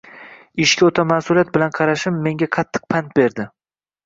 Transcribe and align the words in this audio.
Ishga 0.63 0.87
o'ta 0.87 1.05
mas'uliyat 1.11 1.51
bilan 1.57 1.75
qarashim 1.75 2.17
menga 2.29 2.49
qattiq 2.59 2.89
pand 2.97 3.15
berdi 3.23 3.49